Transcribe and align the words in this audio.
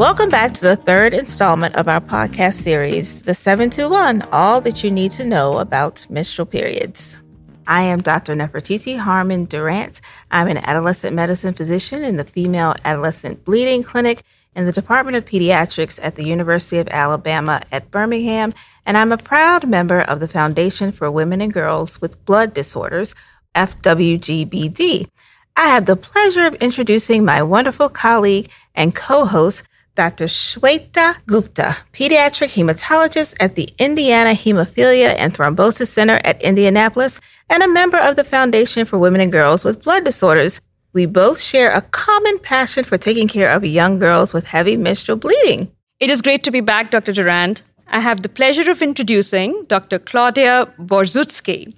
Welcome 0.00 0.30
back 0.30 0.54
to 0.54 0.62
the 0.62 0.76
third 0.76 1.12
installment 1.12 1.74
of 1.76 1.86
our 1.86 2.00
podcast 2.00 2.54
series, 2.54 3.20
The 3.20 3.34
721 3.34 4.22
All 4.32 4.62
That 4.62 4.82
You 4.82 4.90
Need 4.90 5.12
to 5.12 5.26
Know 5.26 5.58
About 5.58 6.08
Menstrual 6.08 6.46
Periods. 6.46 7.20
I 7.66 7.82
am 7.82 8.00
Dr. 8.00 8.34
Nefertiti 8.34 8.98
Harmon 8.98 9.44
Durant. 9.44 10.00
I'm 10.30 10.48
an 10.48 10.56
adolescent 10.66 11.14
medicine 11.14 11.52
physician 11.52 12.02
in 12.02 12.16
the 12.16 12.24
Female 12.24 12.76
Adolescent 12.82 13.44
Bleeding 13.44 13.82
Clinic 13.82 14.22
in 14.56 14.64
the 14.64 14.72
Department 14.72 15.18
of 15.18 15.26
Pediatrics 15.26 16.00
at 16.02 16.14
the 16.14 16.24
University 16.24 16.78
of 16.78 16.88
Alabama 16.88 17.60
at 17.70 17.90
Birmingham, 17.90 18.54
and 18.86 18.96
I'm 18.96 19.12
a 19.12 19.18
proud 19.18 19.68
member 19.68 20.00
of 20.00 20.20
the 20.20 20.28
Foundation 20.28 20.92
for 20.92 21.10
Women 21.10 21.42
and 21.42 21.52
Girls 21.52 22.00
with 22.00 22.24
Blood 22.24 22.54
Disorders, 22.54 23.14
FWGBD. 23.54 25.08
I 25.56 25.68
have 25.68 25.84
the 25.84 25.96
pleasure 25.96 26.46
of 26.46 26.54
introducing 26.54 27.22
my 27.22 27.42
wonderful 27.42 27.90
colleague 27.90 28.48
and 28.74 28.94
co-host, 28.94 29.64
Dr. 30.00 30.28
Shweta 30.28 31.16
Gupta, 31.26 31.76
pediatric 31.92 32.54
hematologist 32.54 33.36
at 33.38 33.54
the 33.54 33.68
Indiana 33.78 34.30
Hemophilia 34.30 35.14
and 35.18 35.34
Thrombosis 35.34 35.88
Center 35.88 36.18
at 36.24 36.40
Indianapolis 36.40 37.20
and 37.50 37.62
a 37.62 37.68
member 37.68 37.98
of 37.98 38.16
the 38.16 38.24
Foundation 38.24 38.86
for 38.86 38.96
Women 38.96 39.20
and 39.20 39.30
Girls 39.30 39.62
with 39.62 39.82
Blood 39.84 40.06
Disorders. 40.06 40.58
We 40.94 41.04
both 41.04 41.38
share 41.38 41.70
a 41.70 41.82
common 41.82 42.38
passion 42.38 42.82
for 42.82 42.96
taking 42.96 43.28
care 43.28 43.50
of 43.50 43.62
young 43.62 43.98
girls 43.98 44.32
with 44.32 44.46
heavy 44.46 44.74
menstrual 44.74 45.18
bleeding. 45.18 45.70
It 45.98 46.08
is 46.08 46.22
great 46.22 46.44
to 46.44 46.50
be 46.50 46.62
back, 46.62 46.90
Dr. 46.90 47.12
Durant. 47.12 47.62
I 47.88 48.00
have 48.00 48.22
the 48.22 48.30
pleasure 48.30 48.70
of 48.70 48.80
introducing 48.80 49.66
Dr. 49.68 49.98
Claudia 49.98 50.72
Borzutzky. 50.78 51.74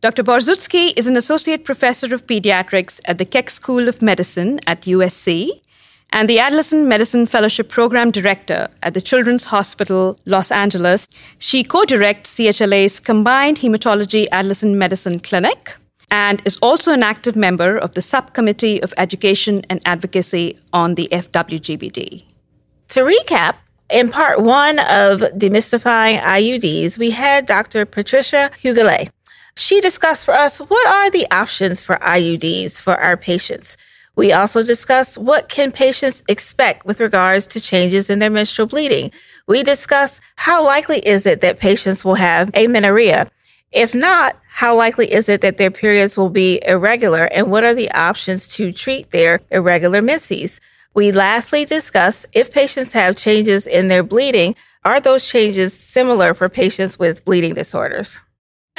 Dr. 0.00 0.24
Borzutzky 0.24 0.92
is 0.96 1.06
an 1.06 1.16
associate 1.16 1.64
professor 1.64 2.12
of 2.12 2.26
pediatrics 2.26 2.98
at 3.04 3.18
the 3.18 3.24
Keck 3.24 3.48
School 3.48 3.88
of 3.88 4.02
Medicine 4.02 4.58
at 4.66 4.82
USC 4.82 5.60
and 6.12 6.28
the 6.28 6.38
Adolescent 6.38 6.86
Medicine 6.86 7.26
Fellowship 7.26 7.68
Program 7.68 8.10
Director 8.10 8.68
at 8.82 8.94
the 8.94 9.00
Children's 9.00 9.44
Hospital, 9.44 10.18
Los 10.26 10.50
Angeles. 10.50 11.06
She 11.38 11.62
co 11.62 11.84
directs 11.84 12.34
CHLA's 12.34 13.00
Combined 13.00 13.58
Hematology 13.58 14.28
Adolescent 14.32 14.76
Medicine 14.76 15.20
Clinic 15.20 15.76
and 16.10 16.42
is 16.44 16.56
also 16.56 16.92
an 16.92 17.02
active 17.02 17.36
member 17.36 17.76
of 17.76 17.94
the 17.94 18.02
Subcommittee 18.02 18.82
of 18.82 18.92
Education 18.96 19.62
and 19.70 19.80
Advocacy 19.84 20.58
on 20.72 20.96
the 20.96 21.08
FWGBD. 21.12 22.24
To 22.88 23.00
recap, 23.00 23.54
in 23.88 24.10
part 24.10 24.40
one 24.40 24.78
of 24.80 25.20
Demystifying 25.38 26.20
IUDs, 26.20 26.98
we 26.98 27.10
had 27.10 27.46
Dr. 27.46 27.84
Patricia 27.84 28.50
Huguelet. 28.60 29.10
She 29.56 29.80
discussed 29.80 30.24
for 30.24 30.34
us 30.34 30.58
what 30.58 30.86
are 30.86 31.10
the 31.10 31.26
options 31.30 31.82
for 31.82 31.96
IUDs 31.96 32.80
for 32.80 32.94
our 32.94 33.16
patients. 33.16 33.76
We 34.16 34.32
also 34.32 34.62
discuss 34.62 35.16
what 35.16 35.48
can 35.48 35.70
patients 35.70 36.22
expect 36.28 36.84
with 36.84 37.00
regards 37.00 37.46
to 37.48 37.60
changes 37.60 38.10
in 38.10 38.18
their 38.18 38.30
menstrual 38.30 38.68
bleeding. 38.68 39.12
We 39.46 39.62
discuss 39.62 40.20
how 40.36 40.64
likely 40.64 40.98
is 40.98 41.26
it 41.26 41.40
that 41.40 41.58
patients 41.58 42.04
will 42.04 42.16
have 42.16 42.50
amenorrhea. 42.54 43.30
If 43.72 43.94
not, 43.94 44.36
how 44.48 44.76
likely 44.76 45.12
is 45.12 45.28
it 45.28 45.42
that 45.42 45.56
their 45.56 45.70
periods 45.70 46.18
will 46.18 46.28
be 46.28 46.60
irregular 46.66 47.24
and 47.32 47.50
what 47.50 47.64
are 47.64 47.74
the 47.74 47.90
options 47.92 48.48
to 48.48 48.72
treat 48.72 49.10
their 49.10 49.40
irregular 49.50 50.02
menses? 50.02 50.60
We 50.92 51.12
lastly 51.12 51.64
discussed 51.64 52.26
if 52.32 52.52
patients 52.52 52.92
have 52.94 53.16
changes 53.16 53.66
in 53.66 53.88
their 53.88 54.02
bleeding, 54.02 54.56
are 54.84 55.00
those 55.00 55.28
changes 55.28 55.72
similar 55.72 56.34
for 56.34 56.48
patients 56.48 56.98
with 56.98 57.24
bleeding 57.24 57.54
disorders? 57.54 58.18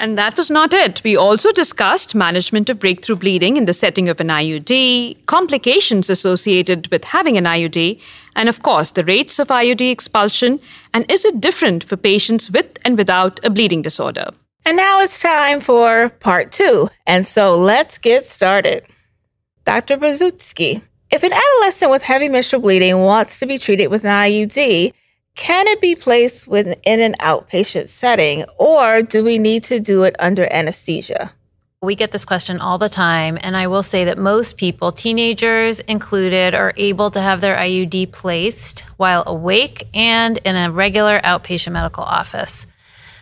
And 0.01 0.17
that 0.17 0.35
was 0.35 0.49
not 0.49 0.73
it. 0.73 1.03
We 1.03 1.15
also 1.15 1.51
discussed 1.51 2.15
management 2.15 2.71
of 2.71 2.79
breakthrough 2.79 3.17
bleeding 3.17 3.55
in 3.55 3.65
the 3.65 3.73
setting 3.73 4.09
of 4.09 4.19
an 4.19 4.29
IUD, 4.29 5.27
complications 5.27 6.09
associated 6.09 6.87
with 6.89 7.03
having 7.03 7.37
an 7.37 7.43
IUD, 7.45 8.01
and 8.35 8.49
of 8.49 8.63
course, 8.63 8.89
the 8.89 9.05
rates 9.05 9.37
of 9.37 9.49
IUD 9.49 9.91
expulsion, 9.91 10.59
and 10.91 11.05
is 11.07 11.23
it 11.23 11.39
different 11.39 11.83
for 11.83 11.97
patients 11.97 12.49
with 12.49 12.79
and 12.83 12.97
without 12.97 13.39
a 13.43 13.51
bleeding 13.51 13.83
disorder? 13.83 14.31
And 14.65 14.75
now 14.75 15.01
it's 15.01 15.21
time 15.21 15.59
for 15.59 16.09
part 16.09 16.51
two. 16.51 16.89
And 17.05 17.27
so 17.27 17.55
let's 17.55 17.99
get 17.99 18.25
started. 18.25 18.87
Dr. 19.65 19.97
Borzutzky, 19.97 20.81
if 21.11 21.21
an 21.21 21.31
adolescent 21.31 21.91
with 21.91 22.01
heavy 22.01 22.27
menstrual 22.27 22.63
bleeding 22.63 22.97
wants 22.97 23.37
to 23.37 23.45
be 23.45 23.59
treated 23.59 23.89
with 23.89 24.03
an 24.03 24.09
IUD, 24.09 24.93
can 25.35 25.67
it 25.67 25.81
be 25.81 25.95
placed 25.95 26.47
within 26.47 26.75
an 26.85 27.15
outpatient 27.19 27.89
setting, 27.89 28.45
or 28.57 29.01
do 29.01 29.23
we 29.23 29.37
need 29.37 29.63
to 29.65 29.79
do 29.79 30.03
it 30.03 30.15
under 30.19 30.51
anesthesia? 30.51 31.33
We 31.81 31.95
get 31.95 32.11
this 32.11 32.25
question 32.25 32.59
all 32.59 32.77
the 32.77 32.89
time, 32.89 33.39
and 33.41 33.57
I 33.57 33.65
will 33.65 33.81
say 33.81 34.05
that 34.05 34.19
most 34.19 34.57
people, 34.57 34.91
teenagers 34.91 35.79
included, 35.79 36.53
are 36.53 36.73
able 36.77 37.09
to 37.09 37.19
have 37.19 37.41
their 37.41 37.55
IUD 37.55 38.11
placed 38.11 38.81
while 38.97 39.23
awake 39.25 39.87
and 39.93 40.37
in 40.39 40.55
a 40.55 40.71
regular 40.71 41.19
outpatient 41.19 41.71
medical 41.71 42.03
office. 42.03 42.67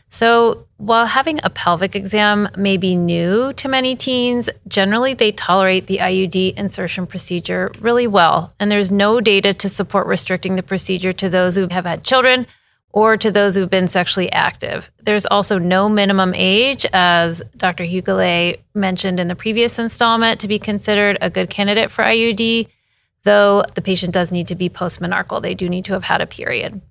So, 0.09 0.65
while 0.77 1.05
having 1.05 1.39
a 1.43 1.49
pelvic 1.49 1.95
exam 1.95 2.49
may 2.57 2.77
be 2.77 2.95
new 2.95 3.53
to 3.53 3.67
many 3.67 3.95
teens, 3.95 4.49
generally 4.67 5.13
they 5.13 5.31
tolerate 5.31 5.87
the 5.87 5.97
IUD 5.97 6.55
insertion 6.55 7.05
procedure 7.05 7.71
really 7.79 8.07
well. 8.07 8.53
And 8.59 8.71
there's 8.71 8.91
no 8.91 9.21
data 9.21 9.53
to 9.53 9.69
support 9.69 10.07
restricting 10.07 10.55
the 10.55 10.63
procedure 10.63 11.13
to 11.13 11.29
those 11.29 11.55
who 11.55 11.67
have 11.67 11.85
had 11.85 12.03
children 12.03 12.47
or 12.91 13.17
to 13.17 13.29
those 13.29 13.55
who've 13.55 13.69
been 13.69 13.87
sexually 13.87 14.31
active. 14.31 14.89
There's 14.99 15.27
also 15.27 15.59
no 15.59 15.87
minimum 15.89 16.33
age, 16.35 16.85
as 16.91 17.43
Dr. 17.55 17.83
Huguelet 17.83 18.61
mentioned 18.73 19.19
in 19.19 19.27
the 19.27 19.35
previous 19.35 19.77
installment, 19.77 20.39
to 20.41 20.47
be 20.47 20.57
considered 20.57 21.17
a 21.21 21.29
good 21.29 21.51
candidate 21.51 21.91
for 21.91 22.03
IUD, 22.03 22.67
though 23.23 23.63
the 23.75 23.81
patient 23.81 24.13
does 24.13 24.31
need 24.31 24.47
to 24.47 24.55
be 24.55 24.69
postmenarchal. 24.69 25.41
They 25.41 25.53
do 25.53 25.69
need 25.69 25.85
to 25.85 25.93
have 25.93 26.03
had 26.03 26.21
a 26.21 26.25
period. 26.25 26.81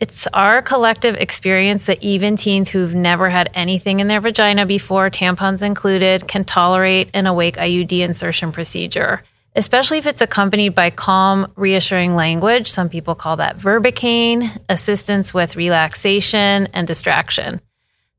It's 0.00 0.28
our 0.28 0.62
collective 0.62 1.16
experience 1.16 1.86
that 1.86 2.00
even 2.04 2.36
teens 2.36 2.70
who've 2.70 2.94
never 2.94 3.28
had 3.28 3.50
anything 3.54 3.98
in 3.98 4.06
their 4.06 4.20
vagina 4.20 4.64
before, 4.64 5.10
tampons 5.10 5.60
included, 5.60 6.28
can 6.28 6.44
tolerate 6.44 7.10
an 7.14 7.26
awake 7.26 7.56
IUD 7.56 8.00
insertion 8.00 8.52
procedure, 8.52 9.24
especially 9.56 9.98
if 9.98 10.06
it's 10.06 10.22
accompanied 10.22 10.76
by 10.76 10.90
calm, 10.90 11.50
reassuring 11.56 12.14
language. 12.14 12.70
Some 12.70 12.88
people 12.88 13.16
call 13.16 13.38
that 13.38 13.58
verbocaine, 13.58 14.56
assistance 14.68 15.34
with 15.34 15.56
relaxation 15.56 16.68
and 16.72 16.86
distraction. 16.86 17.60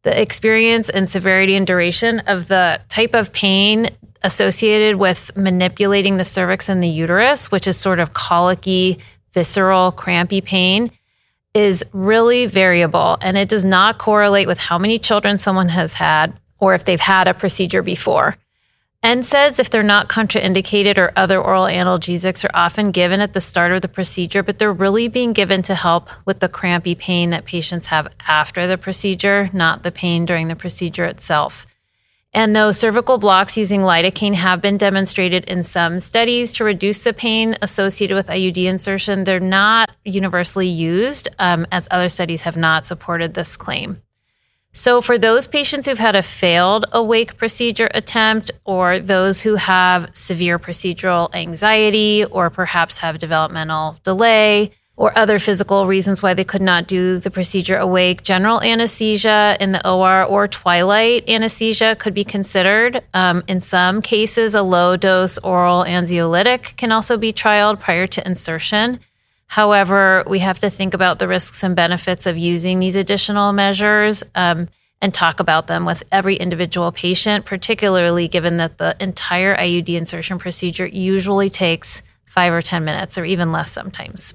The 0.04 0.22
experience 0.22 0.90
and 0.90 1.10
severity 1.10 1.56
and 1.56 1.66
duration 1.66 2.20
of 2.22 2.50
the 2.50 2.82
type 2.90 3.14
of 3.14 3.32
pain 3.32 3.90
associated 4.22 4.98
with 4.98 5.32
manipulating 5.38 6.18
the 6.18 6.26
cervix 6.26 6.68
and 6.68 6.84
the 6.84 6.90
uterus, 6.90 7.52
which 7.52 7.68
is 7.68 7.78
sort 7.78 8.02
of 8.02 8.14
colicky, 8.14 9.00
visceral, 9.32 9.94
crampy 9.94 10.42
pain 10.42 10.92
is 11.54 11.84
really 11.94 12.46
variable 12.46 13.18
and 13.22 13.38
it 13.38 13.50
does 13.50 13.64
not 13.64 13.98
correlate 13.98 14.48
with 14.48 14.60
how 14.60 14.78
many 14.78 15.00
children 15.00 15.40
someone 15.40 15.70
has 15.70 15.94
had 15.94 16.34
or 16.60 16.74
if 16.74 16.86
they've 16.86 17.00
had 17.00 17.28
a 17.28 17.34
procedure 17.34 17.82
before. 17.82 18.38
NSAIDs, 19.02 19.60
if 19.60 19.70
they're 19.70 19.82
not 19.82 20.10
contraindicated 20.10 20.98
or 20.98 21.14
other 21.16 21.42
oral 21.42 21.64
analgesics, 21.64 22.44
are 22.44 22.52
often 22.54 22.92
given 22.92 23.22
at 23.22 23.32
the 23.32 23.40
start 23.40 23.72
of 23.72 23.82
the 23.82 23.88
procedure, 23.88 24.44
but 24.44 24.60
they're 24.60 24.74
really 24.74 25.08
being 25.08 25.32
given 25.32 25.62
to 25.64 25.74
help 25.74 26.10
with 26.26 26.42
the 26.42 26.50
crampy 26.50 26.96
pain 26.96 27.30
that 27.30 27.46
patients 27.46 27.88
have 27.88 28.10
after 28.28 28.68
the 28.68 28.78
procedure, 28.78 29.50
not 29.54 29.84
the 29.84 29.92
pain 29.92 30.26
during 30.26 30.50
the 30.50 30.56
procedure 30.56 31.06
itself. 31.06 31.66
And 32.32 32.56
though 32.56 32.72
cervical 32.72 33.18
blocks 33.18 33.58
using 33.58 33.82
lidocaine 33.82 34.36
have 34.36 34.62
been 34.62 34.78
demonstrated 34.78 35.46
in 35.46 35.64
some 35.64 36.00
studies 36.00 36.54
to 36.54 36.64
reduce 36.64 37.04
the 37.04 37.14
pain 37.14 37.58
associated 37.62 38.14
with 38.14 38.28
IUD 38.28 38.66
insertion, 38.66 39.24
they're 39.24 39.40
not 39.40 39.90
universally 40.06 40.68
used, 40.68 41.28
um, 41.40 41.66
as 41.72 41.88
other 41.90 42.08
studies 42.08 42.44
have 42.44 42.56
not 42.56 42.86
supported 42.86 43.34
this 43.34 43.58
claim. 43.58 44.00
So, 44.72 45.02
for 45.02 45.18
those 45.18 45.48
patients 45.48 45.88
who've 45.88 45.98
had 45.98 46.16
a 46.16 46.22
failed 46.22 46.86
awake 46.92 47.38
procedure 47.38 47.90
attempt, 47.96 48.52
or 48.66 49.00
those 49.00 49.42
who 49.42 49.56
have 49.56 50.16
severe 50.16 50.60
procedural 50.60 51.34
anxiety, 51.34 52.24
or 52.26 52.52
perhaps 52.52 53.00
have 53.00 53.18
developmental 53.18 53.98
delay, 54.04 54.72
or 55.00 55.18
other 55.18 55.40
physical 55.40 55.88
reasons 55.88 56.22
why 56.22 56.34
they 56.34 56.44
could 56.44 56.62
not 56.62 56.86
do 56.86 57.20
the 57.20 57.32
procedure 57.32 57.78
awake. 57.78 58.22
General 58.22 58.62
anesthesia 58.62 59.56
in 59.62 59.72
the 59.72 59.90
OR 59.90 60.26
or 60.26 60.46
twilight 60.46 61.28
anesthesia 61.30 61.96
could 61.96 62.14
be 62.14 62.26
considered. 62.26 63.02
Um, 63.14 63.42
in 63.48 63.62
some 63.62 64.02
cases, 64.02 64.54
a 64.54 64.62
low 64.62 64.98
dose 64.98 65.38
oral 65.38 65.86
anxiolytic 65.86 66.76
can 66.76 66.92
also 66.92 67.18
be 67.18 67.32
trialed 67.32 67.80
prior 67.80 68.08
to 68.08 68.28
insertion. 68.28 69.00
However, 69.48 70.26
we 70.28 70.40
have 70.40 70.60
to 70.60 70.70
think 70.70 70.94
about 70.94 71.18
the 71.18 71.30
risks 71.30 71.64
and 71.64 71.78
benefits 71.78 72.26
of 72.26 72.38
using 72.38 72.80
these 72.80 72.96
additional 72.96 73.54
measures 73.54 74.22
um, 74.36 74.68
and 75.02 75.14
talk 75.14 75.40
about 75.40 75.68
them 75.68 75.86
with 75.86 76.04
every 76.12 76.36
individual 76.36 76.92
patient, 76.92 77.46
particularly 77.46 78.28
given 78.28 78.58
that 78.58 78.78
the 78.78 78.98
entire 79.00 79.56
IUD 79.56 79.96
insertion 79.96 80.40
procedure 80.40 80.86
usually 80.86 81.50
takes 81.50 82.04
five 82.26 82.52
or 82.52 82.62
10 82.62 82.84
minutes 82.84 83.18
or 83.18 83.24
even 83.24 83.54
less 83.54 83.72
sometimes. 83.72 84.34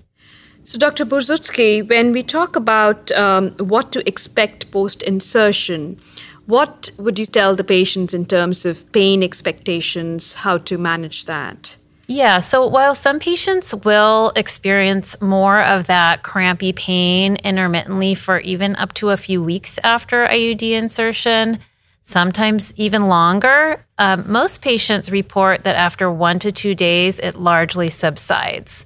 So, 0.64 0.78
Dr. 0.78 1.04
Borzutzky, 1.04 1.86
when 1.86 2.12
we 2.12 2.22
talk 2.22 2.56
about 2.56 3.12
um, 3.12 3.50
what 3.58 3.92
to 3.92 4.08
expect 4.08 4.70
post 4.70 5.02
insertion, 5.02 5.98
what 6.46 6.90
would 6.96 7.18
you 7.18 7.26
tell 7.26 7.54
the 7.54 7.64
patients 7.64 8.14
in 8.14 8.24
terms 8.24 8.64
of 8.64 8.90
pain 8.92 9.22
expectations, 9.22 10.34
how 10.34 10.58
to 10.58 10.78
manage 10.78 11.26
that? 11.26 11.76
Yeah. 12.06 12.38
So 12.40 12.66
while 12.66 12.94
some 12.94 13.18
patients 13.18 13.74
will 13.74 14.32
experience 14.36 15.18
more 15.22 15.62
of 15.62 15.86
that 15.86 16.22
crampy 16.22 16.72
pain 16.72 17.36
intermittently 17.36 18.14
for 18.14 18.40
even 18.40 18.76
up 18.76 18.92
to 18.94 19.10
a 19.10 19.16
few 19.16 19.42
weeks 19.42 19.78
after 19.82 20.26
IUD 20.26 20.72
insertion, 20.72 21.60
sometimes 22.02 22.74
even 22.76 23.08
longer, 23.08 23.82
um, 23.96 24.30
most 24.30 24.60
patients 24.60 25.10
report 25.10 25.64
that 25.64 25.76
after 25.76 26.10
one 26.10 26.38
to 26.40 26.52
two 26.52 26.74
days, 26.74 27.18
it 27.20 27.36
largely 27.36 27.88
subsides. 27.88 28.84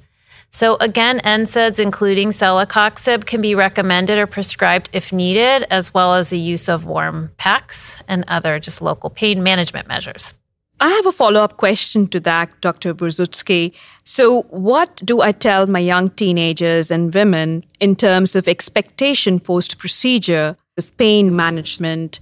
So 0.51 0.77
again, 0.81 1.21
NSAIDs, 1.21 1.79
including 1.79 2.31
celecoxib, 2.31 3.27
can 3.27 3.41
be 3.41 3.55
recommended 3.55 4.19
or 4.19 4.27
prescribed 4.27 4.89
if 4.93 5.13
needed, 5.13 5.67
as 5.71 5.93
well 5.93 6.15
as 6.15 6.31
the 6.31 6.39
use 6.39 6.69
of 6.69 6.85
warm 6.85 7.31
packs 7.37 7.99
and 8.09 8.25
other 8.29 8.59
just 8.59 8.81
local 8.81 9.11
pain 9.11 9.43
management 9.43 9.89
measures. 9.89 10.35
I 10.81 10.91
have 10.91 11.07
a 11.07 11.13
follow 11.13 11.43
up 11.43 11.57
question 11.57 12.07
to 12.09 12.21
that, 12.21 12.61
Dr. 12.61 12.95
Borzutzky. 12.95 13.73
So, 14.05 14.43
what 14.43 15.01
do 15.05 15.21
I 15.21 15.33
tell 15.33 15.67
my 15.67 15.81
young 15.81 16.11
teenagers 16.11 16.91
and 16.91 17.13
women 17.13 17.65
in 17.81 17.97
terms 17.97 18.37
of 18.37 18.47
expectation 18.47 19.41
post 19.41 19.79
procedure 19.79 20.57
of 20.77 20.97
pain 20.97 21.35
management? 21.35 22.21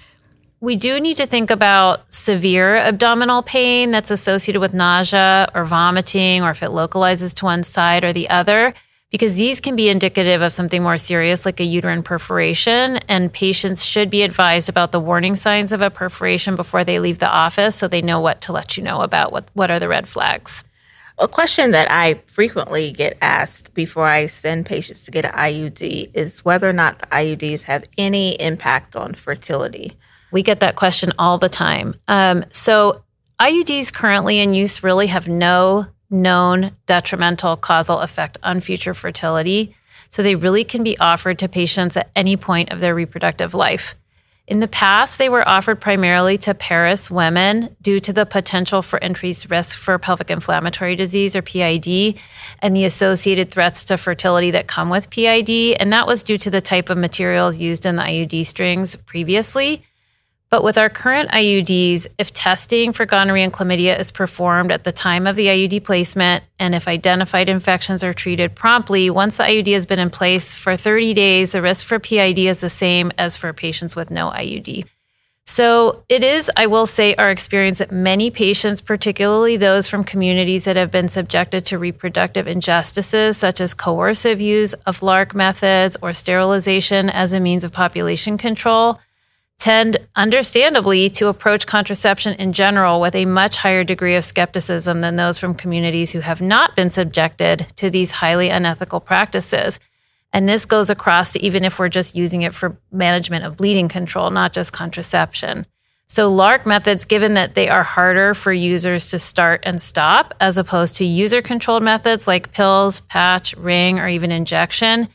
We 0.61 0.76
do 0.76 0.99
need 1.00 1.19
to 1.19 1.26
think 1.26 1.50
about 1.50 2.12
severe 2.12 2.76
abdominal 2.76 3.43
pain 3.43 3.91
that's 3.91 4.11
associated 4.11 4.61
with 4.61 4.73
nausea 4.73 5.50
or 5.55 5.64
vomiting, 5.64 6.43
or 6.43 6.50
if 6.50 6.62
it 6.62 6.70
localizes 6.70 7.35
to 7.35 7.44
one 7.44 7.62
side 7.62 8.05
or 8.05 8.12
the 8.12 8.31
other 8.31 8.73
because 9.11 9.37
these 9.37 9.61
can 9.61 9.76
be 9.76 9.88
indicative 9.88 10.43
of 10.43 10.53
something 10.53 10.82
more 10.82 10.99
serious 10.99 11.47
like 11.47 11.61
a 11.61 11.64
uterine 11.64 12.03
perforation 12.03 12.97
and 13.08 13.32
patients 13.32 13.85
should 13.85 14.11
be 14.11 14.23
advised 14.23 14.69
about 14.69 14.93
the 14.93 15.00
warning 15.00 15.37
signs 15.37 15.73
of 15.73 15.81
a 15.81 15.91
perforation 15.91 16.56
before 16.56 16.85
they 16.85 16.99
leave 16.99 17.19
the 17.19 17.29
office 17.29 17.76
so 17.76 17.87
they 17.87 18.02
know 18.02 18.20
what 18.20 18.41
to 18.41 18.52
let 18.52 18.76
you 18.76 18.82
know 18.82 19.02
about 19.02 19.32
what, 19.32 19.49
what 19.55 19.70
are 19.70 19.79
the 19.79 19.88
red 19.88 20.09
flags 20.09 20.64
a 21.19 21.26
question 21.26 21.70
that 21.70 21.91
I 21.91 22.20
frequently 22.26 22.93
get 22.93 23.17
asked 23.23 23.73
before 23.73 24.05
I 24.05 24.26
send 24.26 24.67
patients 24.67 25.05
to 25.05 25.11
get 25.11 25.25
an 25.25 25.32
IUD 25.32 26.11
is 26.12 26.44
whether 26.44 26.69
or 26.69 26.75
not 26.75 26.99
the 26.99 27.06
IUDs 27.06 27.64
have 27.64 27.85
any 27.97 28.38
impact 28.38 28.97
on 28.97 29.14
fertility. 29.14 29.97
We 30.31 30.43
get 30.43 30.61
that 30.61 30.76
question 30.76 31.12
all 31.19 31.38
the 31.38 31.49
time. 31.49 31.94
Um, 32.08 32.44
so, 32.50 33.02
IUDs 33.40 33.93
currently 33.93 34.38
in 34.38 34.55
use 34.55 34.82
really 34.82 35.08
have 35.08 35.28
no 35.28 35.87
known 36.11 36.73
detrimental 36.87 37.56
causal 37.56 38.00
effect 38.00 38.38
on 38.43 38.61
future 38.61 38.94
fertility. 38.94 39.75
So 40.08 40.23
they 40.23 40.37
really 40.37 40.64
can 40.64 40.82
be 40.82 40.99
offered 40.99 41.38
to 41.40 41.49
patients 41.49 41.96
at 41.96 42.11
any 42.14 42.37
point 42.37 42.73
of 42.73 42.81
their 42.81 42.94
reproductive 42.94 43.55
life. 43.55 43.94
In 44.46 44.61
the 44.61 44.69
past, 44.69 45.19
they 45.19 45.28
were 45.28 45.46
offered 45.46 45.81
primarily 45.81 46.38
to 46.38 46.55
parous 46.55 47.11
women 47.11 47.75
due 47.82 47.99
to 47.99 48.12
the 48.12 48.25
potential 48.25 48.81
for 48.81 48.96
increased 48.99 49.50
risk 49.50 49.76
for 49.76 49.99
pelvic 49.99 50.31
inflammatory 50.31 50.94
disease 50.94 51.34
or 51.34 51.43
PID 51.43 52.20
and 52.61 52.76
the 52.76 52.84
associated 52.84 53.50
threats 53.50 53.82
to 53.84 53.99
fertility 53.99 54.52
that 54.52 54.69
come 54.69 54.88
with 54.88 55.11
PID. 55.11 55.76
And 55.81 55.93
that 55.93 56.06
was 56.06 56.23
due 56.23 56.38
to 56.38 56.50
the 56.50 56.61
type 56.61 56.90
of 56.90 56.96
materials 56.96 57.58
used 57.58 57.84
in 57.84 57.96
the 57.96 58.02
IUD 58.02 58.46
strings 58.46 58.94
previously. 58.94 59.82
But 60.56 60.64
with 60.64 60.79
our 60.79 60.88
current 60.88 61.31
IUDs, 61.32 62.06
if 62.19 62.32
testing 62.32 62.94
for 62.94 63.05
gonorrhea 63.05 63.44
and 63.44 63.53
chlamydia 63.53 64.00
is 64.00 64.11
performed 64.11 64.73
at 64.73 64.85
the 64.85 64.91
time 64.91 65.26
of 65.26 65.37
the 65.37 65.49
IUD 65.49 65.85
placement, 65.85 66.44
and 66.58 66.75
if 66.75 66.88
identified 66.88 67.50
infections 67.50 68.03
are 68.03 68.14
treated 68.14 68.55
promptly, 68.55 69.11
once 69.11 69.37
the 69.37 69.43
IUD 69.43 69.75
has 69.75 69.85
been 69.85 69.99
in 69.99 70.08
place 70.08 70.55
for 70.55 70.75
30 70.75 71.12
days, 71.12 71.53
the 71.53 71.61
risk 71.61 71.85
for 71.85 71.99
PID 71.99 72.38
is 72.38 72.61
the 72.61 72.70
same 72.70 73.12
as 73.19 73.37
for 73.37 73.53
patients 73.53 73.94
with 73.94 74.11
no 74.11 74.31
IUD. 74.31 74.87
So 75.44 76.05
it 76.08 76.25
is, 76.25 76.50
I 76.56 76.69
will 76.69 76.87
say, 76.87 77.14
our 77.17 77.31
experience 77.31 77.79
that 77.79 77.93
many 77.93 78.31
patients, 78.31 78.81
particularly 78.81 79.59
those 79.59 79.87
from 79.88 80.05
communities 80.05 80.64
that 80.64 80.76
have 80.76 80.91
been 80.91 81.11
subjected 81.11 81.67
to 81.67 81.79
reproductive 81.79 82.49
injustices, 82.49 83.37
such 83.37 83.61
as 83.61 83.75
coercive 83.75 84.41
use 84.41 84.73
of 84.87 85.00
LARC 85.00 85.35
methods 85.35 85.99
or 86.00 86.14
sterilization 86.14 87.11
as 87.11 87.35
a 87.35 87.41
means 87.41 87.62
of 87.62 87.73
population 87.73 88.38
control, 88.38 88.99
tend 89.58 89.97
understandably 90.14 91.08
to 91.11 91.29
approach 91.29 91.67
contraception 91.67 92.35
in 92.35 92.53
general 92.53 93.00
with 93.00 93.14
a 93.14 93.25
much 93.25 93.56
higher 93.56 93.85
degree 93.85 94.14
of 94.14 94.25
skepticism 94.25 95.00
than 95.00 95.17
those 95.17 95.38
from 95.38 95.55
communities 95.55 96.12
who 96.12 96.20
have 96.20 96.43
not 96.43 96.76
been 96.76 96.91
subjected 96.91 97.67
to 97.76 97.88
these 97.88 98.12
highly 98.12 98.50
unethical 98.50 99.00
practices. 99.00 99.81
And 100.32 100.49
this 100.49 100.67
goes 100.67 100.91
across 100.91 101.32
to 101.32 101.43
even 101.43 101.64
if 101.64 101.79
we're 101.79 101.88
just 101.88 102.14
using 102.14 102.43
it 102.43 102.55
for 102.55 102.76
management 102.93 103.44
of 103.44 103.56
bleeding 103.56 103.88
control, 103.88 104.31
not 104.31 104.53
just 104.53 104.73
contraception. 104.73 105.67
So, 106.09 106.31
LARC 106.31 106.67
methods, 106.67 107.05
given 107.05 107.35
that 107.35 107.56
they 107.56 107.69
are 107.69 107.82
harder 107.82 108.32
for 108.35 108.52
users 108.52 109.11
to 109.11 109.19
start 109.19 109.62
and 109.64 109.82
stop, 109.82 110.35
as 110.38 110.56
opposed 110.56 110.97
to 110.97 111.05
user 111.05 111.43
controlled 111.43 111.82
methods 111.82 112.29
like 112.29 112.52
pills, 112.52 113.00
patch, 113.00 113.56
ring, 113.56 113.99
or 113.99 114.09
even 114.09 114.31
injection, 114.31 115.09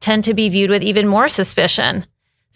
tend 0.00 0.24
to 0.24 0.32
be 0.32 0.48
viewed 0.48 0.70
with 0.70 0.82
even 0.82 1.06
more 1.06 1.28
suspicion. 1.28 2.06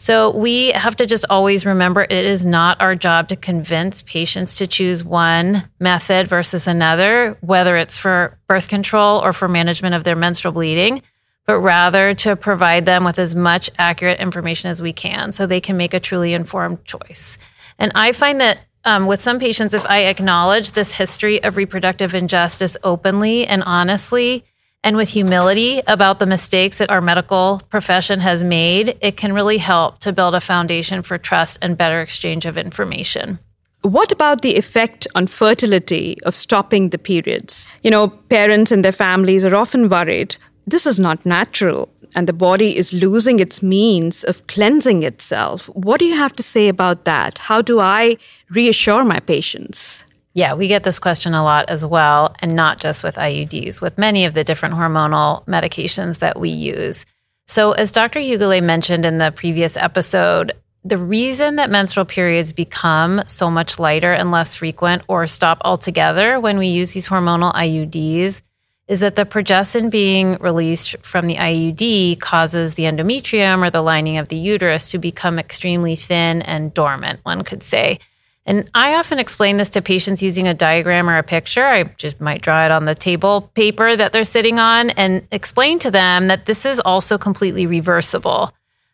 So 0.02 0.36
we 0.36 0.70
have 0.72 0.96
to 0.96 1.06
just 1.06 1.24
always 1.30 1.64
remember 1.64 2.02
it 2.02 2.10
is 2.10 2.44
not 2.44 2.82
our 2.82 2.96
job 2.96 3.28
to 3.28 3.36
convince 3.36 4.02
patients 4.02 4.56
to 4.56 4.66
choose 4.66 5.04
one 5.04 5.68
method 5.78 6.26
versus 6.26 6.66
another, 6.66 7.38
whether 7.40 7.76
it's 7.76 7.96
for 7.96 8.36
birth 8.48 8.66
control 8.66 9.20
or 9.20 9.32
for 9.32 9.46
management 9.46 9.94
of 9.94 10.02
their 10.02 10.16
menstrual 10.16 10.54
bleeding, 10.54 11.02
but 11.46 11.60
rather 11.60 12.14
to 12.14 12.34
provide 12.34 12.84
them 12.84 13.04
with 13.04 13.16
as 13.20 13.36
much 13.36 13.70
accurate 13.78 14.18
information 14.18 14.70
as 14.70 14.82
we 14.82 14.92
can 14.92 15.30
so 15.30 15.46
they 15.46 15.60
can 15.60 15.76
make 15.76 15.94
a 15.94 16.00
truly 16.00 16.34
informed 16.34 16.84
choice. 16.84 17.38
And 17.78 17.92
I 17.94 18.10
find 18.10 18.40
that 18.40 18.60
um, 18.84 19.06
with 19.06 19.20
some 19.20 19.38
patients, 19.38 19.72
if 19.72 19.86
I 19.86 20.06
acknowledge 20.06 20.72
this 20.72 20.90
history 20.90 21.40
of 21.44 21.56
reproductive 21.56 22.12
injustice 22.12 22.76
openly 22.82 23.46
and 23.46 23.62
honestly, 23.62 24.44
and 24.84 24.96
with 24.96 25.08
humility 25.08 25.80
about 25.86 26.18
the 26.18 26.26
mistakes 26.26 26.78
that 26.78 26.90
our 26.90 27.00
medical 27.00 27.62
profession 27.70 28.20
has 28.20 28.42
made, 28.42 28.96
it 29.00 29.16
can 29.16 29.32
really 29.32 29.58
help 29.58 29.98
to 30.00 30.12
build 30.12 30.34
a 30.34 30.40
foundation 30.40 31.02
for 31.02 31.18
trust 31.18 31.58
and 31.62 31.78
better 31.78 32.00
exchange 32.00 32.44
of 32.44 32.58
information. 32.58 33.38
What 33.82 34.12
about 34.12 34.42
the 34.42 34.56
effect 34.56 35.06
on 35.14 35.26
fertility 35.26 36.16
of 36.22 36.34
stopping 36.34 36.90
the 36.90 36.98
periods? 36.98 37.66
You 37.82 37.90
know, 37.90 38.08
parents 38.08 38.70
and 38.70 38.84
their 38.84 38.92
families 38.92 39.44
are 39.44 39.56
often 39.56 39.88
worried 39.88 40.36
this 40.66 40.86
is 40.86 41.00
not 41.00 41.26
natural 41.26 41.88
and 42.14 42.28
the 42.28 42.32
body 42.32 42.76
is 42.76 42.92
losing 42.92 43.40
its 43.40 43.62
means 43.62 44.22
of 44.24 44.46
cleansing 44.46 45.02
itself. 45.02 45.66
What 45.70 45.98
do 45.98 46.04
you 46.04 46.16
have 46.16 46.34
to 46.36 46.42
say 46.42 46.68
about 46.68 47.04
that? 47.04 47.38
How 47.38 47.62
do 47.62 47.80
I 47.80 48.16
reassure 48.50 49.04
my 49.04 49.18
patients? 49.18 50.04
Yeah, 50.34 50.54
we 50.54 50.68
get 50.68 50.82
this 50.82 50.98
question 50.98 51.34
a 51.34 51.42
lot 51.42 51.68
as 51.68 51.84
well, 51.84 52.34
and 52.40 52.56
not 52.56 52.80
just 52.80 53.04
with 53.04 53.16
IUDs, 53.16 53.80
with 53.80 53.98
many 53.98 54.24
of 54.24 54.34
the 54.34 54.44
different 54.44 54.74
hormonal 54.74 55.44
medications 55.46 56.20
that 56.20 56.40
we 56.40 56.48
use. 56.48 57.04
So, 57.46 57.72
as 57.72 57.92
Dr. 57.92 58.18
Huguelet 58.20 58.62
mentioned 58.62 59.04
in 59.04 59.18
the 59.18 59.30
previous 59.30 59.76
episode, 59.76 60.52
the 60.84 60.98
reason 60.98 61.56
that 61.56 61.70
menstrual 61.70 62.06
periods 62.06 62.52
become 62.52 63.22
so 63.26 63.50
much 63.50 63.78
lighter 63.78 64.12
and 64.12 64.30
less 64.30 64.54
frequent 64.54 65.02
or 65.06 65.26
stop 65.26 65.58
altogether 65.64 66.40
when 66.40 66.58
we 66.58 66.68
use 66.68 66.92
these 66.92 67.08
hormonal 67.08 67.52
IUDs 67.54 68.42
is 68.88 69.00
that 69.00 69.14
the 69.14 69.24
progestin 69.24 69.90
being 69.90 70.36
released 70.40 70.96
from 71.04 71.26
the 71.26 71.36
IUD 71.36 72.20
causes 72.20 72.74
the 72.74 72.82
endometrium 72.82 73.64
or 73.64 73.70
the 73.70 73.82
lining 73.82 74.18
of 74.18 74.28
the 74.28 74.36
uterus 74.36 74.90
to 74.90 74.98
become 74.98 75.38
extremely 75.38 75.94
thin 75.94 76.42
and 76.42 76.74
dormant, 76.74 77.20
one 77.22 77.44
could 77.44 77.62
say. 77.62 78.00
And 78.44 78.68
I 78.74 78.94
often 78.94 79.20
explain 79.20 79.56
this 79.56 79.70
to 79.70 79.82
patients 79.82 80.22
using 80.22 80.48
a 80.48 80.54
diagram 80.54 81.08
or 81.08 81.16
a 81.16 81.22
picture. 81.22 81.64
I 81.64 81.84
just 81.84 82.20
might 82.20 82.42
draw 82.42 82.64
it 82.64 82.72
on 82.72 82.86
the 82.86 82.94
table 82.94 83.42
paper 83.54 83.94
that 83.94 84.12
they're 84.12 84.24
sitting 84.24 84.58
on 84.58 84.90
and 84.90 85.26
explain 85.30 85.78
to 85.80 85.90
them 85.90 86.26
that 86.26 86.46
this 86.46 86.66
is 86.66 86.80
also 86.80 87.18
completely 87.18 87.66
reversible, 87.66 88.52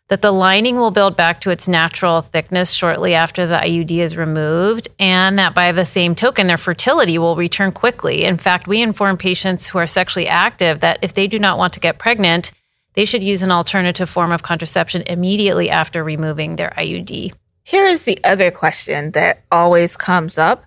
that 0.09 0.21
the 0.21 0.31
lining 0.31 0.77
will 0.77 0.91
build 0.91 1.15
back 1.15 1.41
to 1.41 1.49
its 1.49 1.67
natural 1.67 2.21
thickness 2.21 2.71
shortly 2.71 3.15
after 3.15 3.47
the 3.47 3.57
IUD 3.57 3.91
is 3.91 4.15
removed, 4.15 4.87
and 4.99 5.39
that 5.39 5.55
by 5.55 5.71
the 5.71 5.85
same 5.85 6.13
token, 6.13 6.45
their 6.45 6.57
fertility 6.57 7.17
will 7.17 7.35
return 7.35 7.71
quickly. 7.71 8.25
In 8.25 8.37
fact, 8.37 8.67
we 8.67 8.83
inform 8.83 9.17
patients 9.17 9.67
who 9.67 9.79
are 9.79 9.87
sexually 9.87 10.27
active 10.27 10.81
that 10.81 10.99
if 11.01 11.13
they 11.13 11.25
do 11.25 11.39
not 11.39 11.57
want 11.57 11.73
to 11.73 11.79
get 11.79 11.97
pregnant, 11.97 12.51
they 12.93 13.05
should 13.05 13.23
use 13.23 13.41
an 13.41 13.51
alternative 13.51 14.09
form 14.09 14.31
of 14.31 14.43
contraception 14.43 15.01
immediately 15.07 15.71
after 15.71 16.03
removing 16.03 16.55
their 16.55 16.73
IUD. 16.77 17.33
Here 17.63 17.85
is 17.85 18.03
the 18.03 18.19
other 18.23 18.51
question 18.51 19.11
that 19.11 19.43
always 19.51 19.95
comes 19.95 20.37
up. 20.37 20.65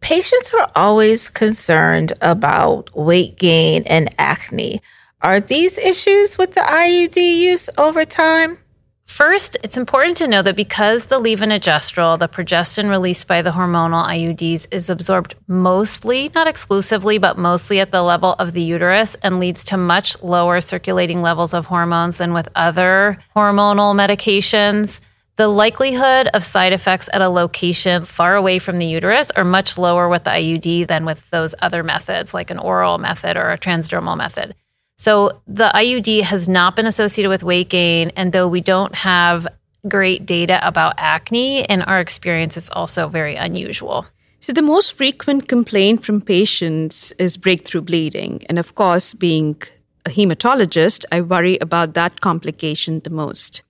Patients 0.00 0.52
are 0.52 0.70
always 0.74 1.28
concerned 1.28 2.12
about 2.20 2.90
weight 2.96 3.38
gain 3.38 3.84
and 3.86 4.12
acne. 4.18 4.82
Are 5.20 5.38
these 5.38 5.78
issues 5.78 6.36
with 6.36 6.54
the 6.54 6.60
IUD 6.60 7.16
use 7.16 7.70
over 7.78 8.04
time? 8.04 8.58
First, 9.06 9.58
it's 9.62 9.76
important 9.76 10.16
to 10.16 10.26
know 10.26 10.40
that 10.42 10.56
because 10.56 11.06
the 11.06 11.20
levonorgestrel, 11.20 12.18
the 12.18 12.28
progestin 12.28 12.88
released 12.88 13.28
by 13.28 13.42
the 13.42 13.50
hormonal 13.50 14.04
IUDs, 14.06 14.66
is 14.70 14.88
absorbed 14.88 15.34
mostly, 15.46 16.30
not 16.34 16.46
exclusively, 16.46 17.18
but 17.18 17.36
mostly 17.36 17.78
at 17.78 17.92
the 17.92 18.02
level 18.02 18.32
of 18.38 18.54
the 18.54 18.62
uterus 18.62 19.14
and 19.22 19.38
leads 19.38 19.64
to 19.64 19.76
much 19.76 20.20
lower 20.22 20.60
circulating 20.62 21.20
levels 21.20 21.52
of 21.52 21.66
hormones 21.66 22.16
than 22.16 22.32
with 22.32 22.48
other 22.56 23.18
hormonal 23.36 23.94
medications 23.94 25.00
The 25.36 25.48
likelihood 25.48 26.28
of 26.34 26.44
side 26.44 26.74
effects 26.74 27.08
at 27.12 27.22
a 27.22 27.28
location 27.28 28.04
far 28.04 28.36
away 28.36 28.58
from 28.58 28.78
the 28.78 28.86
uterus 28.86 29.30
are 29.30 29.44
much 29.44 29.78
lower 29.78 30.08
with 30.08 30.24
the 30.24 30.30
IUD 30.30 30.88
than 30.88 31.06
with 31.06 31.28
those 31.30 31.54
other 31.62 31.82
methods, 31.82 32.34
like 32.34 32.50
an 32.50 32.58
oral 32.58 32.98
method 32.98 33.38
or 33.38 33.50
a 33.50 33.58
transdermal 33.58 34.16
method. 34.16 34.54
So 34.98 35.40
the 35.46 35.70
IUD 35.74 36.22
has 36.22 36.48
not 36.48 36.76
been 36.76 36.86
associated 36.86 37.30
with 37.30 37.42
weight 37.42 37.70
gain. 37.70 38.12
And 38.14 38.32
though 38.32 38.46
we 38.46 38.60
don't 38.60 38.94
have 38.94 39.48
great 39.88 40.26
data 40.26 40.60
about 40.66 40.94
acne, 40.98 41.64
in 41.64 41.82
our 41.82 41.98
experience, 41.98 42.56
it's 42.56 42.70
also 42.70 43.08
very 43.08 43.34
unusual. 43.34 44.06
So, 44.40 44.52
the 44.52 44.62
most 44.62 44.92
frequent 44.92 45.48
complaint 45.48 46.04
from 46.04 46.20
patients 46.20 47.12
is 47.18 47.36
breakthrough 47.36 47.82
bleeding. 47.82 48.44
And 48.48 48.58
of 48.58 48.74
course, 48.74 49.14
being 49.14 49.56
a 50.04 50.10
hematologist, 50.10 51.04
I 51.12 51.20
worry 51.20 51.58
about 51.58 51.94
that 51.94 52.20
complication 52.20 53.00
the 53.00 53.10
most. 53.10 53.62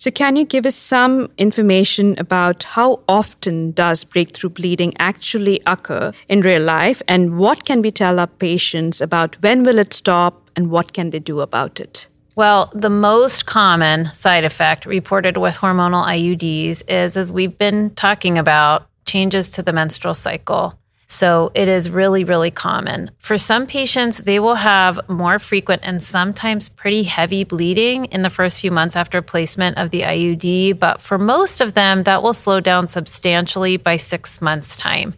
So, 0.00 0.10
can 0.10 0.34
you 0.36 0.46
give 0.46 0.64
us 0.64 0.76
some 0.76 1.30
information 1.36 2.14
about 2.16 2.62
how 2.62 3.00
often 3.06 3.72
does 3.72 4.02
breakthrough 4.02 4.48
bleeding 4.48 4.94
actually 4.98 5.60
occur 5.66 6.14
in 6.26 6.40
real 6.40 6.62
life, 6.62 7.02
and 7.06 7.36
what 7.36 7.66
can 7.66 7.82
we 7.82 7.90
tell 7.90 8.18
our 8.18 8.26
patients 8.26 9.02
about 9.02 9.36
when 9.42 9.62
will 9.62 9.78
it 9.78 9.92
stop 9.92 10.48
and 10.56 10.70
what 10.70 10.94
can 10.94 11.10
they 11.10 11.18
do 11.18 11.40
about 11.40 11.80
it? 11.80 12.06
Well, 12.34 12.72
the 12.74 12.88
most 12.88 13.44
common 13.44 14.10
side 14.14 14.44
effect 14.44 14.86
reported 14.86 15.36
with 15.36 15.58
hormonal 15.58 16.06
IUDs 16.06 16.82
is, 16.88 17.18
as 17.18 17.30
we've 17.30 17.58
been 17.58 17.90
talking 17.90 18.38
about, 18.38 18.88
changes 19.04 19.50
to 19.50 19.62
the 19.62 19.74
menstrual 19.74 20.14
cycle. 20.14 20.78
So 21.10 21.50
it 21.54 21.66
is 21.66 21.90
really, 21.90 22.22
really 22.22 22.52
common. 22.52 23.10
For 23.18 23.36
some 23.36 23.66
patients, 23.66 24.18
they 24.18 24.38
will 24.38 24.54
have 24.54 25.00
more 25.08 25.40
frequent 25.40 25.82
and 25.84 26.00
sometimes 26.00 26.68
pretty 26.68 27.02
heavy 27.02 27.42
bleeding 27.42 28.04
in 28.06 28.22
the 28.22 28.30
first 28.30 28.60
few 28.60 28.70
months 28.70 28.94
after 28.94 29.20
placement 29.20 29.76
of 29.76 29.90
the 29.90 30.02
IUD. 30.02 30.78
But 30.78 31.00
for 31.00 31.18
most 31.18 31.60
of 31.60 31.74
them, 31.74 32.04
that 32.04 32.22
will 32.22 32.32
slow 32.32 32.60
down 32.60 32.86
substantially 32.86 33.76
by 33.76 33.96
six 33.96 34.40
months' 34.40 34.76
time. 34.76 35.14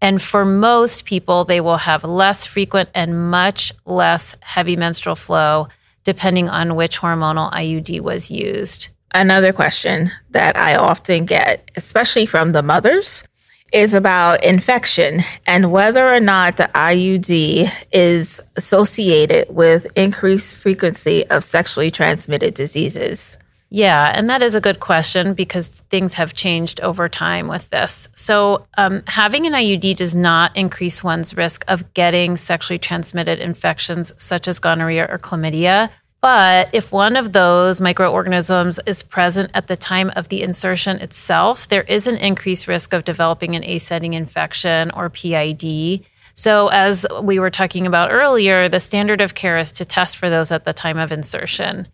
And 0.00 0.22
for 0.22 0.44
most 0.44 1.06
people, 1.06 1.44
they 1.44 1.60
will 1.60 1.76
have 1.76 2.04
less 2.04 2.46
frequent 2.46 2.90
and 2.94 3.28
much 3.28 3.72
less 3.84 4.36
heavy 4.42 4.76
menstrual 4.76 5.16
flow, 5.16 5.66
depending 6.04 6.50
on 6.50 6.76
which 6.76 7.00
hormonal 7.00 7.52
IUD 7.52 8.00
was 8.00 8.30
used. 8.30 8.90
Another 9.12 9.52
question 9.52 10.12
that 10.30 10.56
I 10.56 10.76
often 10.76 11.26
get, 11.26 11.68
especially 11.74 12.26
from 12.26 12.52
the 12.52 12.62
mothers, 12.62 13.24
is 13.72 13.94
about 13.94 14.42
infection 14.44 15.22
and 15.46 15.72
whether 15.72 16.12
or 16.12 16.20
not 16.20 16.56
the 16.56 16.70
IUD 16.74 17.70
is 17.92 18.40
associated 18.56 19.46
with 19.54 19.86
increased 19.96 20.54
frequency 20.54 21.26
of 21.28 21.44
sexually 21.44 21.90
transmitted 21.90 22.54
diseases. 22.54 23.38
Yeah, 23.74 24.12
and 24.14 24.28
that 24.28 24.42
is 24.42 24.54
a 24.54 24.60
good 24.60 24.80
question 24.80 25.32
because 25.32 25.66
things 25.66 26.12
have 26.14 26.34
changed 26.34 26.78
over 26.82 27.08
time 27.08 27.48
with 27.48 27.70
this. 27.70 28.06
So, 28.14 28.66
um, 28.76 29.02
having 29.06 29.46
an 29.46 29.54
IUD 29.54 29.96
does 29.96 30.14
not 30.14 30.54
increase 30.54 31.02
one's 31.02 31.34
risk 31.34 31.64
of 31.68 31.94
getting 31.94 32.36
sexually 32.36 32.78
transmitted 32.78 33.38
infections 33.38 34.12
such 34.18 34.46
as 34.46 34.58
gonorrhea 34.58 35.06
or 35.08 35.16
chlamydia. 35.16 35.88
But 36.22 36.70
if 36.72 36.92
one 36.92 37.16
of 37.16 37.32
those 37.32 37.80
microorganisms 37.80 38.78
is 38.86 39.02
present 39.02 39.50
at 39.54 39.66
the 39.66 39.76
time 39.76 40.12
of 40.14 40.28
the 40.28 40.42
insertion 40.42 40.98
itself, 41.00 41.66
there 41.66 41.82
is 41.82 42.06
an 42.06 42.16
increased 42.16 42.68
risk 42.68 42.92
of 42.92 43.04
developing 43.04 43.56
an 43.56 43.64
ascending 43.64 44.14
infection 44.14 44.92
or 44.92 45.10
PID. 45.10 46.04
So, 46.34 46.68
as 46.68 47.04
we 47.20 47.40
were 47.40 47.50
talking 47.50 47.88
about 47.88 48.12
earlier, 48.12 48.68
the 48.68 48.78
standard 48.78 49.20
of 49.20 49.34
care 49.34 49.58
is 49.58 49.72
to 49.72 49.84
test 49.84 50.16
for 50.16 50.30
those 50.30 50.52
at 50.52 50.64
the 50.64 50.72
time 50.72 50.96
of 50.96 51.10
insertion. 51.10 51.88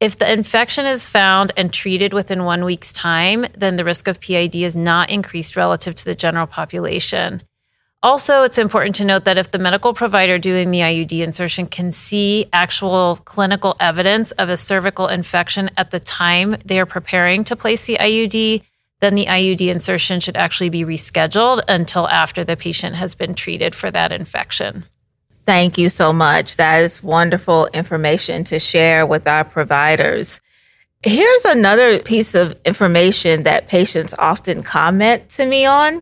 If 0.00 0.18
the 0.18 0.30
infection 0.30 0.84
is 0.84 1.08
found 1.08 1.52
and 1.56 1.72
treated 1.72 2.12
within 2.12 2.44
one 2.44 2.66
week's 2.66 2.92
time, 2.92 3.46
then 3.56 3.76
the 3.76 3.86
risk 3.86 4.06
of 4.06 4.20
PID 4.20 4.56
is 4.56 4.76
not 4.76 5.08
increased 5.08 5.56
relative 5.56 5.94
to 5.94 6.04
the 6.04 6.14
general 6.14 6.46
population. 6.46 7.42
Also, 8.04 8.42
it's 8.42 8.58
important 8.58 8.96
to 8.96 9.04
note 9.04 9.24
that 9.26 9.38
if 9.38 9.52
the 9.52 9.60
medical 9.60 9.94
provider 9.94 10.36
doing 10.36 10.72
the 10.72 10.80
IUD 10.80 11.22
insertion 11.22 11.66
can 11.66 11.92
see 11.92 12.48
actual 12.52 13.20
clinical 13.24 13.76
evidence 13.78 14.32
of 14.32 14.48
a 14.48 14.56
cervical 14.56 15.06
infection 15.06 15.70
at 15.76 15.92
the 15.92 16.00
time 16.00 16.56
they 16.64 16.80
are 16.80 16.86
preparing 16.86 17.44
to 17.44 17.54
place 17.54 17.86
the 17.86 17.96
IUD, 17.98 18.64
then 18.98 19.14
the 19.14 19.26
IUD 19.26 19.68
insertion 19.68 20.18
should 20.18 20.36
actually 20.36 20.68
be 20.68 20.84
rescheduled 20.84 21.62
until 21.68 22.08
after 22.08 22.42
the 22.42 22.56
patient 22.56 22.96
has 22.96 23.14
been 23.14 23.34
treated 23.34 23.72
for 23.72 23.88
that 23.92 24.10
infection. 24.10 24.84
Thank 25.46 25.78
you 25.78 25.88
so 25.88 26.12
much. 26.12 26.56
That 26.56 26.82
is 26.82 27.04
wonderful 27.04 27.66
information 27.68 28.42
to 28.44 28.58
share 28.58 29.06
with 29.06 29.28
our 29.28 29.44
providers. 29.44 30.40
Here's 31.04 31.44
another 31.44 32.00
piece 32.00 32.34
of 32.34 32.56
information 32.64 33.44
that 33.44 33.68
patients 33.68 34.14
often 34.18 34.64
comment 34.64 35.28
to 35.30 35.46
me 35.46 35.66
on 35.66 36.00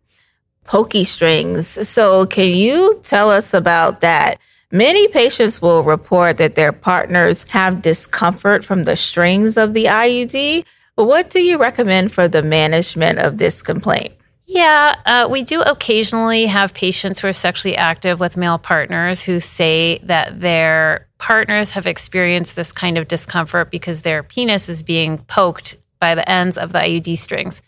pokey 0.70 1.02
strings. 1.02 1.66
So, 1.88 2.26
can 2.26 2.54
you 2.54 3.00
tell 3.02 3.28
us 3.28 3.52
about 3.52 4.02
that? 4.02 4.38
Many 4.70 5.08
patients 5.08 5.60
will 5.60 5.82
report 5.82 6.36
that 6.36 6.54
their 6.54 6.70
partners 6.70 7.44
have 7.50 7.82
discomfort 7.82 8.64
from 8.64 8.84
the 8.84 8.94
strings 8.94 9.56
of 9.56 9.74
the 9.74 9.86
IUD. 9.86 10.64
What 10.94 11.28
do 11.28 11.42
you 11.42 11.58
recommend 11.58 12.12
for 12.12 12.28
the 12.28 12.44
management 12.44 13.18
of 13.18 13.38
this 13.38 13.62
complaint? 13.62 14.14
Yeah, 14.46 14.94
uh, 15.06 15.26
we 15.28 15.42
do 15.42 15.60
occasionally 15.62 16.46
have 16.46 16.72
patients 16.72 17.18
who 17.18 17.26
are 17.26 17.32
sexually 17.32 17.76
active 17.76 18.20
with 18.20 18.36
male 18.36 18.58
partners 18.58 19.22
who 19.24 19.40
say 19.40 19.98
that 20.04 20.40
their 20.40 21.08
partners 21.18 21.72
have 21.72 21.88
experienced 21.88 22.54
this 22.54 22.70
kind 22.70 22.96
of 22.96 23.08
discomfort 23.08 23.72
because 23.72 24.02
their 24.02 24.22
penis 24.22 24.68
is 24.68 24.84
being 24.84 25.18
poked 25.18 25.78
by 25.98 26.14
the 26.14 26.28
ends 26.30 26.56
of 26.56 26.70
the 26.70 26.78
IUD 26.78 27.18
strings. 27.18 27.60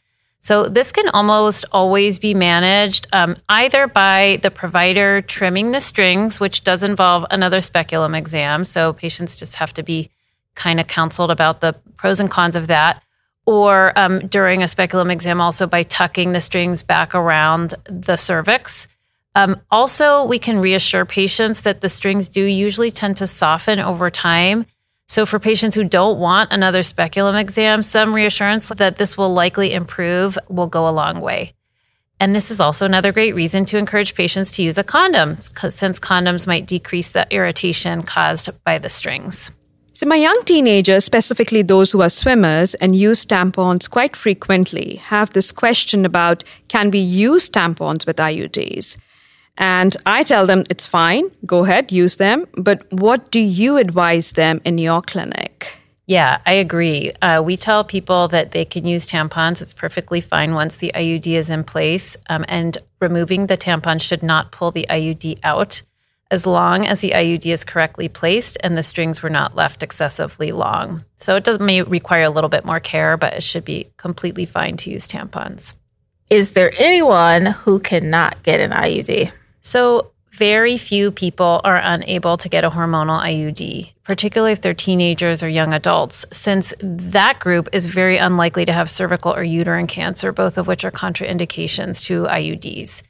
So 0.42 0.64
this 0.64 0.90
can 0.90 1.08
almost 1.10 1.64
always 1.70 2.18
be 2.18 2.34
managed 2.34 3.06
um, 3.12 3.36
either 3.48 3.86
by 3.86 4.40
the 4.42 4.50
provider 4.50 5.22
trimming 5.22 5.70
the 5.70 5.80
strings, 5.80 6.40
which 6.40 6.64
does 6.64 6.82
involve 6.82 7.24
another 7.30 7.60
speculum 7.60 8.16
exam. 8.16 8.64
So 8.64 8.92
patients 8.92 9.36
just 9.36 9.54
have 9.56 9.72
to 9.74 9.84
be 9.84 10.10
kind 10.56 10.80
of 10.80 10.88
counseled 10.88 11.30
about 11.30 11.60
the 11.60 11.74
pros 11.96 12.18
and 12.18 12.30
cons 12.30 12.56
of 12.56 12.66
that. 12.66 13.02
Or 13.46 13.92
um, 13.96 14.26
during 14.26 14.62
a 14.62 14.68
speculum 14.68 15.10
exam, 15.10 15.40
also 15.40 15.66
by 15.66 15.84
tucking 15.84 16.32
the 16.32 16.40
strings 16.40 16.82
back 16.82 17.14
around 17.14 17.74
the 17.84 18.16
cervix. 18.16 18.88
Um, 19.34 19.60
also, 19.70 20.24
we 20.26 20.38
can 20.38 20.58
reassure 20.58 21.04
patients 21.04 21.62
that 21.62 21.80
the 21.80 21.88
strings 21.88 22.28
do 22.28 22.44
usually 22.44 22.90
tend 22.90 23.16
to 23.16 23.26
soften 23.26 23.78
over 23.80 24.10
time 24.10 24.66
so, 25.12 25.26
for 25.26 25.38
patients 25.38 25.74
who 25.74 25.84
don't 25.84 26.18
want 26.18 26.54
another 26.54 26.82
speculum 26.82 27.36
exam, 27.36 27.82
some 27.82 28.14
reassurance 28.14 28.70
that 28.70 28.96
this 28.96 29.18
will 29.18 29.34
likely 29.34 29.74
improve 29.74 30.38
will 30.48 30.68
go 30.68 30.88
a 30.88 30.96
long 31.02 31.20
way. 31.20 31.52
And 32.18 32.34
this 32.34 32.50
is 32.50 32.60
also 32.60 32.86
another 32.86 33.12
great 33.12 33.34
reason 33.34 33.66
to 33.66 33.76
encourage 33.76 34.14
patients 34.14 34.52
to 34.52 34.62
use 34.62 34.78
a 34.78 34.82
condom, 34.82 35.36
since 35.68 36.00
condoms 36.00 36.46
might 36.46 36.64
decrease 36.64 37.10
the 37.10 37.26
irritation 37.30 38.04
caused 38.04 38.48
by 38.64 38.78
the 38.78 38.88
strings. 38.88 39.50
So, 39.92 40.06
my 40.06 40.16
young 40.16 40.44
teenagers, 40.46 41.04
specifically 41.04 41.60
those 41.60 41.92
who 41.92 42.00
are 42.00 42.08
swimmers 42.08 42.72
and 42.76 42.96
use 42.96 43.26
tampons 43.26 43.90
quite 43.90 44.16
frequently, 44.16 44.96
have 44.96 45.34
this 45.34 45.52
question 45.52 46.06
about 46.06 46.42
can 46.68 46.90
we 46.90 47.00
use 47.00 47.50
tampons 47.50 48.06
with 48.06 48.16
IUDs? 48.16 48.96
And 49.58 49.96
I 50.06 50.22
tell 50.22 50.46
them 50.46 50.64
it's 50.70 50.86
fine, 50.86 51.30
go 51.44 51.64
ahead, 51.64 51.92
use 51.92 52.16
them. 52.16 52.46
But 52.54 52.84
what 52.92 53.30
do 53.30 53.40
you 53.40 53.76
advise 53.76 54.32
them 54.32 54.60
in 54.64 54.78
your 54.78 55.02
clinic? 55.02 55.78
Yeah, 56.06 56.38
I 56.44 56.54
agree. 56.54 57.12
Uh, 57.22 57.42
we 57.44 57.56
tell 57.56 57.84
people 57.84 58.28
that 58.28 58.50
they 58.50 58.64
can 58.64 58.86
use 58.86 59.08
tampons. 59.08 59.62
It's 59.62 59.72
perfectly 59.72 60.20
fine 60.20 60.54
once 60.54 60.76
the 60.76 60.92
IUD 60.94 61.26
is 61.26 61.48
in 61.48 61.64
place. 61.64 62.16
Um, 62.28 62.44
and 62.48 62.76
removing 63.00 63.46
the 63.46 63.56
tampon 63.56 64.00
should 64.00 64.22
not 64.22 64.52
pull 64.52 64.72
the 64.72 64.86
IUD 64.90 65.38
out 65.44 65.82
as 66.30 66.46
long 66.46 66.86
as 66.86 67.00
the 67.00 67.10
IUD 67.10 67.46
is 67.46 67.62
correctly 67.62 68.08
placed 68.08 68.56
and 68.64 68.76
the 68.76 68.82
strings 68.82 69.22
were 69.22 69.30
not 69.30 69.54
left 69.54 69.82
excessively 69.82 70.50
long. 70.50 71.04
So 71.16 71.36
it 71.36 71.44
does 71.44 71.60
may 71.60 71.82
require 71.82 72.22
a 72.22 72.30
little 72.30 72.48
bit 72.48 72.64
more 72.64 72.80
care, 72.80 73.16
but 73.16 73.34
it 73.34 73.42
should 73.42 73.64
be 73.64 73.90
completely 73.98 74.46
fine 74.46 74.78
to 74.78 74.90
use 74.90 75.06
tampons. 75.06 75.74
Is 76.30 76.52
there 76.52 76.72
anyone 76.78 77.46
who 77.46 77.78
cannot 77.78 78.42
get 78.42 78.60
an 78.60 78.70
IUD? 78.70 79.30
So, 79.62 80.12
very 80.32 80.78
few 80.78 81.10
people 81.10 81.60
are 81.62 81.80
unable 81.82 82.38
to 82.38 82.48
get 82.48 82.64
a 82.64 82.70
hormonal 82.70 83.20
IUD, 83.20 83.92
particularly 84.02 84.52
if 84.52 84.62
they're 84.62 84.72
teenagers 84.72 85.42
or 85.42 85.48
young 85.48 85.74
adults, 85.74 86.24
since 86.32 86.72
that 86.80 87.38
group 87.38 87.68
is 87.72 87.86
very 87.86 88.16
unlikely 88.16 88.64
to 88.64 88.72
have 88.72 88.90
cervical 88.90 89.34
or 89.34 89.44
uterine 89.44 89.86
cancer, 89.86 90.32
both 90.32 90.56
of 90.56 90.66
which 90.66 90.84
are 90.86 90.90
contraindications 90.90 92.02
to 92.04 92.24
IUDs. 92.24 93.02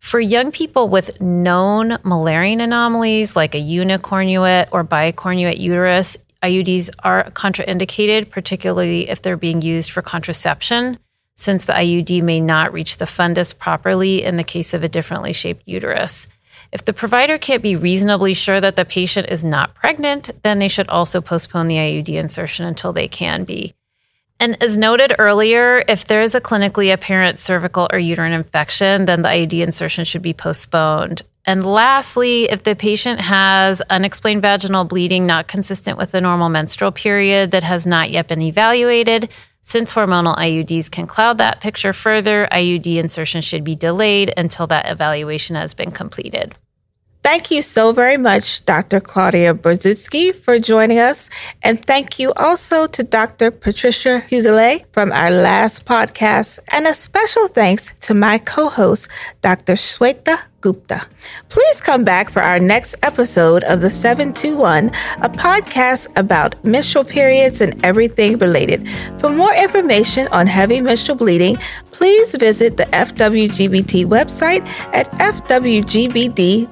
For 0.00 0.18
young 0.18 0.50
people 0.50 0.88
with 0.88 1.20
known 1.20 1.90
Müllerian 2.02 2.60
anomalies 2.60 3.36
like 3.36 3.54
a 3.54 3.62
unicornuate 3.62 4.68
or 4.72 4.84
bicornuate 4.84 5.58
uterus, 5.58 6.16
IUDs 6.42 6.90
are 7.04 7.30
contraindicated, 7.30 8.30
particularly 8.30 9.08
if 9.08 9.22
they're 9.22 9.36
being 9.36 9.62
used 9.62 9.92
for 9.92 10.02
contraception 10.02 10.98
since 11.36 11.64
the 11.64 11.74
IUD 11.74 12.22
may 12.22 12.40
not 12.40 12.72
reach 12.72 12.96
the 12.96 13.04
fundus 13.04 13.56
properly 13.56 14.24
in 14.24 14.36
the 14.36 14.44
case 14.44 14.74
of 14.74 14.82
a 14.82 14.88
differently 14.88 15.32
shaped 15.32 15.62
uterus. 15.66 16.28
If 16.72 16.84
the 16.84 16.92
provider 16.92 17.38
can't 17.38 17.62
be 17.62 17.76
reasonably 17.76 18.34
sure 18.34 18.60
that 18.60 18.76
the 18.76 18.84
patient 18.84 19.28
is 19.30 19.44
not 19.44 19.74
pregnant, 19.74 20.30
then 20.42 20.58
they 20.58 20.68
should 20.68 20.88
also 20.88 21.20
postpone 21.20 21.66
the 21.66 21.76
IUD 21.76 22.08
insertion 22.08 22.66
until 22.66 22.92
they 22.92 23.08
can 23.08 23.44
be. 23.44 23.74
And 24.38 24.62
as 24.62 24.76
noted 24.76 25.14
earlier, 25.18 25.82
if 25.88 26.06
there 26.06 26.20
is 26.20 26.34
a 26.34 26.40
clinically 26.40 26.92
apparent 26.92 27.38
cervical 27.38 27.88
or 27.90 27.98
uterine 27.98 28.32
infection, 28.32 29.06
then 29.06 29.22
the 29.22 29.28
IUD 29.28 29.62
insertion 29.62 30.04
should 30.04 30.22
be 30.22 30.34
postponed. 30.34 31.22
And 31.46 31.64
lastly, 31.64 32.44
if 32.50 32.64
the 32.64 32.74
patient 32.74 33.20
has 33.20 33.80
unexplained 33.88 34.42
vaginal 34.42 34.84
bleeding 34.84 35.26
not 35.26 35.46
consistent 35.46 35.96
with 35.96 36.10
the 36.10 36.20
normal 36.20 36.48
menstrual 36.48 36.92
period 36.92 37.52
that 37.52 37.62
has 37.62 37.86
not 37.86 38.10
yet 38.10 38.28
been 38.28 38.42
evaluated, 38.42 39.30
since 39.66 39.92
hormonal 39.92 40.38
IUDs 40.38 40.88
can 40.88 41.08
cloud 41.08 41.38
that 41.38 41.60
picture 41.60 41.92
further, 41.92 42.46
IUD 42.52 42.98
insertion 42.98 43.42
should 43.42 43.64
be 43.64 43.74
delayed 43.74 44.32
until 44.36 44.68
that 44.68 44.88
evaluation 44.88 45.56
has 45.56 45.74
been 45.74 45.90
completed. 45.90 46.54
Thank 47.24 47.50
you 47.50 47.60
so 47.62 47.90
very 47.90 48.16
much, 48.16 48.64
Dr. 48.64 49.00
Claudia 49.00 49.54
Borzutzky, 49.54 50.32
for 50.32 50.60
joining 50.60 51.00
us. 51.00 51.28
And 51.64 51.84
thank 51.84 52.20
you 52.20 52.32
also 52.34 52.86
to 52.86 53.02
Dr. 53.02 53.50
Patricia 53.50 54.22
Huguelet 54.30 54.84
from 54.92 55.10
our 55.10 55.32
last 55.32 55.84
podcast. 55.84 56.60
And 56.68 56.86
a 56.86 56.94
special 56.94 57.48
thanks 57.48 57.92
to 58.02 58.14
my 58.14 58.38
co 58.38 58.68
host, 58.68 59.08
Dr. 59.42 59.72
Shweta 59.72 60.38
Gupta. 60.60 61.06
Please 61.48 61.80
come 61.80 62.04
back 62.04 62.30
for 62.30 62.42
our 62.42 62.58
next 62.58 62.96
episode 63.02 63.62
of 63.64 63.80
the 63.80 63.90
721, 63.90 64.88
a 65.22 65.28
podcast 65.28 66.08
about 66.16 66.62
menstrual 66.64 67.04
periods 67.04 67.60
and 67.60 67.84
everything 67.84 68.38
related. 68.38 68.88
For 69.18 69.30
more 69.30 69.54
information 69.54 70.28
on 70.28 70.46
heavy 70.46 70.80
menstrual 70.80 71.18
bleeding, 71.18 71.56
please 71.92 72.34
visit 72.34 72.76
the 72.76 72.84
FWGBD 72.86 74.06
website 74.06 74.66
at 74.92 75.10
fwgbd.org. 75.12 76.66